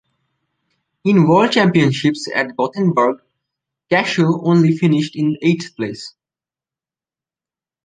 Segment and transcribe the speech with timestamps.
[1.05, 3.21] In World Championships at Gothenburg,
[3.91, 6.15] Cacho only finished in eighth place.